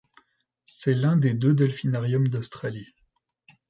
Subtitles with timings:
[0.65, 2.95] C'est l'un des deux delphinariums d'Australie.